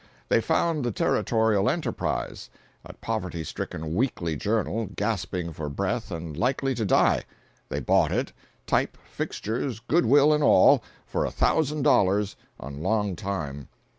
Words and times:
They 0.29 0.41
found 0.41 0.83
the 0.83 0.89
Territorial 0.91 1.69
Enterprise, 1.69 2.49
a 2.83 2.93
poverty 2.93 3.43
stricken 3.43 3.93
weekly 3.93 4.35
journal, 4.35 4.89
gasping 4.95 5.53
for 5.53 5.69
breath 5.69 6.09
and 6.09 6.35
likely 6.35 6.73
to 6.73 6.83
die. 6.85 7.25
They 7.69 7.81
bought 7.81 8.11
it, 8.11 8.31
type, 8.65 8.97
fixtures, 9.05 9.79
good 9.79 10.07
will 10.07 10.33
and 10.33 10.43
all, 10.43 10.83
for 11.05 11.23
a 11.23 11.29
thousand 11.29 11.83
dollars, 11.83 12.35
on 12.59 12.81
long 12.81 13.15
time. 13.15 13.67